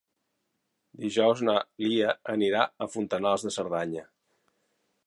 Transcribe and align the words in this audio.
Dijous 1.03 1.43
na 1.49 1.55
Lia 1.85 2.17
anirà 2.37 2.65
a 2.87 2.89
Fontanals 2.95 3.47
de 3.51 3.57
Cerdanya. 3.61 4.09